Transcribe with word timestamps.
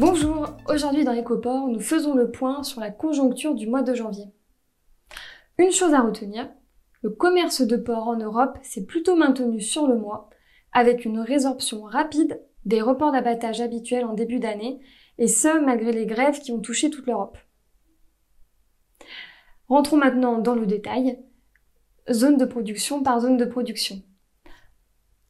aujourd'hui 0.00 1.04
dans 1.04 1.14
EcoPort, 1.14 1.68
nous 1.68 1.80
faisons 1.80 2.14
le 2.14 2.30
point 2.30 2.62
sur 2.62 2.80
la 2.80 2.90
conjoncture 2.90 3.54
du 3.54 3.66
mois 3.66 3.82
de 3.82 3.94
janvier. 3.94 4.26
Une 5.58 5.70
chose 5.70 5.92
à 5.92 6.00
retenir, 6.00 6.48
le 7.02 7.10
commerce 7.10 7.62
de 7.62 7.76
porc 7.76 8.08
en 8.08 8.16
Europe 8.16 8.58
s'est 8.62 8.86
plutôt 8.86 9.16
maintenu 9.16 9.60
sur 9.60 9.86
le 9.86 9.96
mois, 9.96 10.30
avec 10.72 11.04
une 11.04 11.18
résorption 11.18 11.82
rapide 11.82 12.40
des 12.64 12.80
reports 12.80 13.12
d'abattage 13.12 13.60
habituels 13.60 14.04
en 14.04 14.14
début 14.14 14.38
d'année, 14.38 14.80
et 15.18 15.28
ce 15.28 15.62
malgré 15.62 15.92
les 15.92 16.06
grèves 16.06 16.40
qui 16.40 16.52
ont 16.52 16.60
touché 16.60 16.88
toute 16.88 17.06
l'Europe. 17.06 17.36
Rentrons 19.68 19.96
maintenant 19.96 20.38
dans 20.38 20.54
le 20.54 20.66
détail, 20.66 21.18
zone 22.10 22.36
de 22.36 22.44
production 22.44 23.02
par 23.02 23.20
zone 23.20 23.36
de 23.36 23.44
production. 23.44 24.02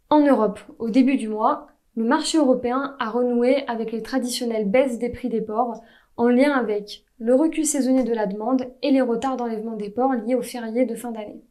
En 0.08 0.20
Europe, 0.24 0.60
au 0.78 0.90
début 0.90 1.16
du 1.16 1.28
mois, 1.28 1.71
le 1.94 2.04
marché 2.04 2.38
européen 2.38 2.96
a 2.98 3.10
renoué 3.10 3.66
avec 3.68 3.92
les 3.92 4.02
traditionnelles 4.02 4.68
baisses 4.68 4.98
des 4.98 5.10
prix 5.10 5.28
des 5.28 5.42
porcs 5.42 5.82
en 6.16 6.28
lien 6.28 6.52
avec 6.52 7.04
le 7.18 7.34
recul 7.34 7.66
saisonnier 7.66 8.02
de 8.02 8.14
la 8.14 8.26
demande 8.26 8.72
et 8.82 8.90
les 8.90 9.00
retards 9.00 9.36
d'enlèvement 9.36 9.76
des 9.76 9.90
porcs 9.90 10.14
liés 10.14 10.34
aux 10.34 10.42
fériés 10.42 10.86
de 10.86 10.94
fin 10.94 11.12
d'année. 11.12 11.44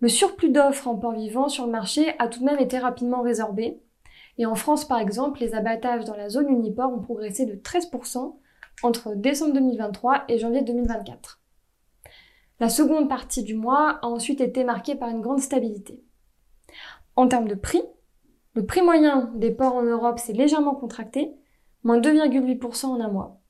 Le 0.00 0.08
surplus 0.08 0.50
d'offres 0.50 0.88
en 0.88 0.96
porcs 0.96 1.14
vivants 1.14 1.48
sur 1.48 1.64
le 1.64 1.72
marché 1.72 2.14
a 2.18 2.28
tout 2.28 2.40
de 2.40 2.44
même 2.44 2.58
été 2.58 2.78
rapidement 2.78 3.22
résorbé. 3.22 3.80
Et 4.36 4.46
en 4.46 4.56
France, 4.56 4.84
par 4.84 4.98
exemple, 4.98 5.40
les 5.40 5.54
abattages 5.54 6.04
dans 6.04 6.16
la 6.16 6.28
zone 6.28 6.48
uniport 6.48 6.92
ont 6.92 7.00
progressé 7.00 7.46
de 7.46 7.54
13% 7.54 8.36
entre 8.82 9.14
décembre 9.14 9.54
2023 9.54 10.24
et 10.28 10.38
janvier 10.38 10.62
2024. 10.62 11.40
La 12.60 12.68
seconde 12.68 13.08
partie 13.08 13.44
du 13.44 13.54
mois 13.54 13.98
a 14.02 14.06
ensuite 14.06 14.40
été 14.40 14.64
marquée 14.64 14.96
par 14.96 15.08
une 15.08 15.20
grande 15.20 15.40
stabilité. 15.40 16.02
En 17.16 17.28
termes 17.28 17.48
de 17.48 17.54
prix, 17.54 17.82
le 18.54 18.64
prix 18.64 18.82
moyen 18.82 19.32
des 19.34 19.50
porcs 19.50 19.74
en 19.74 19.82
Europe 19.82 20.18
s'est 20.18 20.32
légèrement 20.32 20.74
contracté, 20.74 21.34
moins 21.82 22.00
2,8% 22.00 22.86
en 22.86 23.00
un 23.00 23.08
mois. 23.08 23.40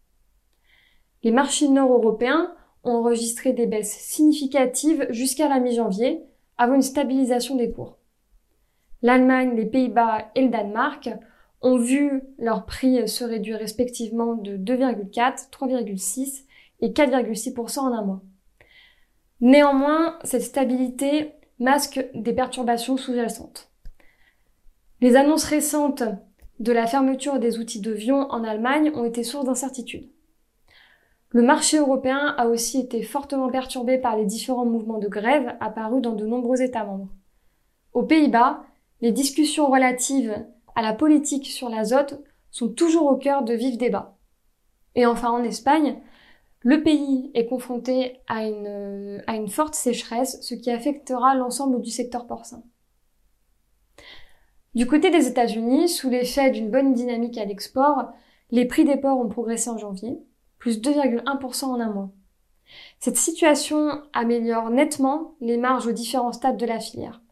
Les 1.23 1.31
marchés 1.31 1.69
nord-européens 1.69 2.55
ont 2.85 2.97
enregistré 2.97 3.53
des 3.53 3.67
baisses 3.67 3.99
significatives 3.99 5.07
jusqu'à 5.11 5.49
la 5.49 5.61
mi-janvier, 5.61 6.23
avant 6.57 6.75
une 6.75 6.83
stabilisation 6.83 7.57
des 7.57 7.71
cours. 7.71 7.99
L'Allemagne, 9.03 9.55
les 9.57 9.67
Pays-Bas 9.67 10.31
et 10.35 10.43
le 10.43 10.49
Danemark 10.49 11.11
ont 11.61 11.79
vu 11.79 12.23
leurs 12.39 12.67
prix 12.67 13.09
se 13.09 13.25
réduire 13.25 13.59
respectivement 13.59 14.35
de 14.35 14.57
2,4, 14.57 15.51
3,6 15.51 16.45
et 16.81 16.91
4,6% 16.91 17.81
en 17.81 17.93
un 17.93 18.03
mois. 18.03 18.23
Néanmoins, 19.41 20.19
cette 20.25 20.43
stabilité 20.43 21.33
masque 21.59 22.05
des 22.15 22.33
perturbations 22.33 22.97
sous-jacentes. 22.97 23.74
Les 25.05 25.17
annonces 25.17 25.45
récentes 25.45 26.03
de 26.61 26.73
la 26.73 26.87
fermeture 26.87 27.39
des 27.39 27.59
outils 27.59 27.83
de 27.83 27.93
Vion 27.93 28.27
en 28.31 28.43
Allemagne 28.43 28.91
ont 28.95 29.05
été 29.05 29.23
source 29.23 29.45
d'incertitude. 29.45 30.09
Le 31.29 31.43
marché 31.43 31.77
européen 31.77 32.35
a 32.39 32.47
aussi 32.47 32.81
été 32.81 33.03
fortement 33.03 33.51
perturbé 33.51 33.99
par 33.99 34.17
les 34.17 34.25
différents 34.25 34.65
mouvements 34.65 34.97
de 34.97 35.09
grève 35.09 35.59
apparus 35.61 36.01
dans 36.01 36.15
de 36.15 36.25
nombreux 36.25 36.63
États 36.63 36.87
membres. 36.87 37.11
Aux 37.93 38.05
Pays-Bas, 38.05 38.65
les 39.03 39.13
discussions 39.13 39.71
relatives 39.71 40.43
à 40.75 40.81
la 40.81 40.95
politique 40.95 41.49
sur 41.49 41.69
l'azote 41.69 42.25
sont 42.51 42.71
toujours 42.71 43.05
au 43.05 43.17
cœur 43.17 43.45
de 43.45 43.53
vifs 43.53 43.77
débats. 43.77 44.17
Et 44.95 45.05
enfin 45.05 45.29
en 45.29 45.45
Espagne, 45.45 45.99
le 46.61 46.83
pays 46.83 47.31
est 47.35 47.45
confronté 47.45 48.23
à 48.27 48.47
une 48.47 49.49
forte 49.49 49.75
sécheresse, 49.75 50.39
ce 50.41 50.55
qui 50.55 50.71
affectera 50.71 51.35
l'ensemble 51.35 51.83
du 51.83 51.91
secteur 51.91 52.27
porcin. 52.27 52.63
Du 54.75 54.87
côté 54.87 55.11
des 55.11 55.29
États-Unis, 55.29 55.89
sous 55.89 56.11
l'effet 56.11 56.51
d'une 56.51 56.71
bonne 56.71 56.95
dynamique 56.95 57.39
à 57.39 57.45
l'export, 57.45 58.13
les 58.51 58.65
prix 58.65 58.85
des 58.85 58.97
porcs 58.97 59.21
ont 59.21 59.29
progressé 59.29 59.71
en 59.71 59.79
janvier, 59.79 60.19
plus 60.59 60.81
2,1% 60.81 61.67
en 61.67 61.81
un 61.81 61.93
mois. 61.93 62.11
Cette 62.99 63.17
situation 63.17 64.03
améliore 64.13 64.71
nettement 64.71 65.37
les 65.41 65.59
marges 65.59 65.87
aux 65.87 65.93
différents 65.93 66.33
stades 66.33 66.57
de 66.57 66.67
la 66.67 66.81
filière. 66.81 67.23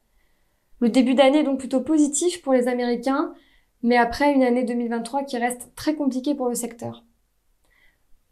Le 0.79 0.89
début 0.89 1.15
d'année 1.15 1.39
est 1.39 1.45
donc 1.45 1.59
plutôt 1.59 1.81
positif 1.81 2.43
pour 2.43 2.53
les 2.53 2.69
Américains, 2.69 3.35
mais 3.83 3.97
après 3.97 4.33
une 4.33 4.45
année 4.45 4.63
2023 4.63 5.25
qui 5.25 5.37
reste 5.37 5.73
très 5.75 5.97
compliquée 5.97 6.37
pour 6.37 6.49
le 6.49 6.55
secteur. 6.55 7.05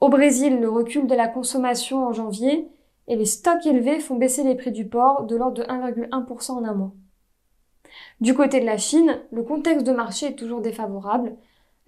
Au 0.00 0.08
Brésil, 0.08 0.60
le 0.60 0.70
recul 0.70 1.08
de 1.08 1.14
la 1.14 1.26
consommation 1.26 2.06
en 2.06 2.12
janvier 2.12 2.68
et 3.08 3.16
les 3.16 3.26
stocks 3.26 3.66
élevés 3.66 3.98
font 3.98 4.16
baisser 4.16 4.44
les 4.44 4.54
prix 4.54 4.70
du 4.70 4.86
porc 4.86 5.26
de 5.26 5.34
l'ordre 5.34 5.58
de 5.58 5.64
1,1% 5.64 6.52
en 6.52 6.64
un 6.64 6.74
mois. 6.74 6.92
Du 8.20 8.34
côté 8.34 8.60
de 8.60 8.66
la 8.66 8.76
Chine, 8.76 9.18
le 9.30 9.42
contexte 9.42 9.86
de 9.86 9.92
marché 9.92 10.26
est 10.26 10.34
toujours 10.34 10.60
défavorable. 10.60 11.36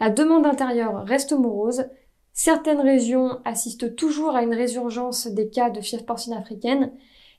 La 0.01 0.09
demande 0.09 0.47
intérieure 0.47 1.05
reste 1.05 1.33
morose. 1.33 1.85
Certaines 2.33 2.81
régions 2.81 3.41
assistent 3.45 3.95
toujours 3.95 4.35
à 4.35 4.43
une 4.43 4.55
résurgence 4.55 5.27
des 5.27 5.51
cas 5.51 5.69
de 5.69 5.83
fièvre 5.83 6.07
porcine 6.07 6.33
africaine 6.33 6.93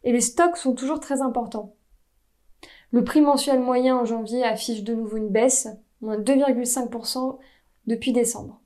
et 0.03 0.11
les 0.11 0.21
stocks 0.21 0.57
sont 0.57 0.75
toujours 0.75 0.99
très 0.99 1.21
importants. 1.21 1.73
Le 2.91 3.03
prix 3.03 3.21
mensuel 3.21 3.59
moyen 3.59 3.97
en 3.97 4.05
janvier 4.05 4.43
affiche 4.43 4.83
de 4.83 4.93
nouveau 4.93 5.17
une 5.17 5.29
baisse, 5.29 5.67
moins 6.01 6.19
2,5% 6.19 7.39
depuis 7.87 8.13
décembre. 8.13 8.61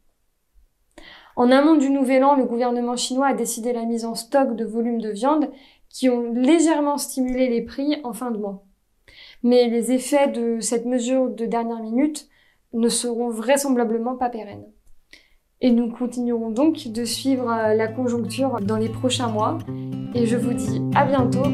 En 1.37 1.51
amont 1.51 1.75
du 1.75 1.89
nouvel 1.89 2.25
an, 2.25 2.35
le 2.35 2.43
gouvernement 2.43 2.97
chinois 2.97 3.27
a 3.27 3.33
décidé 3.33 3.71
la 3.71 3.85
mise 3.85 4.03
en 4.03 4.15
stock 4.15 4.57
de 4.57 4.65
volumes 4.65 4.99
de 4.99 5.09
viande 5.09 5.49
qui 5.87 6.09
ont 6.09 6.33
légèrement 6.33 6.97
stimulé 6.97 7.47
les 7.47 7.61
prix 7.61 8.01
en 8.03 8.11
fin 8.11 8.31
de 8.31 8.37
mois 8.37 8.66
mais 9.43 9.69
les 9.69 9.91
effets 9.91 10.27
de 10.27 10.59
cette 10.59 10.85
mesure 10.85 11.29
de 11.29 11.45
dernière 11.45 11.81
minute 11.81 12.27
ne 12.73 12.89
seront 12.89 13.29
vraisemblablement 13.29 14.15
pas 14.15 14.29
pérennes. 14.29 14.65
Et 15.61 15.71
nous 15.71 15.89
continuerons 15.91 16.51
donc 16.51 16.87
de 16.89 17.03
suivre 17.03 17.51
euh, 17.51 17.73
la 17.73 17.87
conjoncture 17.87 18.59
dans 18.61 18.77
les 18.77 18.89
prochains 18.89 19.29
mois. 19.29 19.57
Et 20.13 20.25
je 20.25 20.37
vous 20.37 20.53
dis 20.53 20.81
à 20.95 21.05
bientôt 21.05 21.45